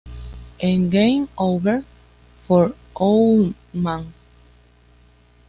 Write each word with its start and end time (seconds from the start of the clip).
En 0.57 0.89
"Game 0.89 1.27
Over 1.37 1.83
for 2.47 2.73
Owlman! 2.95 4.11